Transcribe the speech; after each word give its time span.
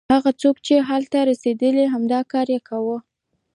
هغه 0.15 0.31
څوک 0.41 0.55
چې 0.65 0.75
هلته 0.89 1.17
رسېدل 1.29 1.75
همدا 1.93 2.19
کار 2.31 2.47
یې 2.53 2.59
کاوه. 2.67 2.97